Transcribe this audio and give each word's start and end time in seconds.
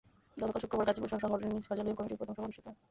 গতকাল 0.41 0.59
শুক্রবার 0.63 0.87
গাজীপুর 0.87 1.09
শহরে 1.11 1.21
সংগঠনটির 1.25 1.55
নিজ 1.57 1.65
কার্যালয়ে 1.69 1.97
কমিটির 1.97 2.19
প্রথম 2.19 2.33
সভা 2.35 2.45
অনুষ্ঠিত 2.45 2.65
হয়। 2.69 2.79